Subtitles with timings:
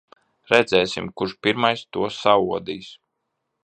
[0.51, 2.93] Redzēsim, kurš pirmais to saodīs.